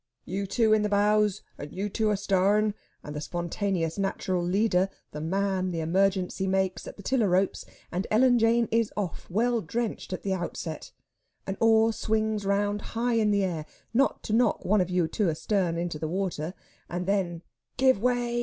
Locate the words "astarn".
2.09-2.73, 15.29-15.77